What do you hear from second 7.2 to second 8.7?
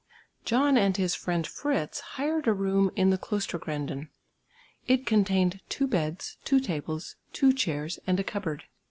two chairs and a cupboard.